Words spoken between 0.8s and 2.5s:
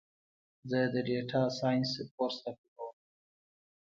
د ډیټا ساینس کورس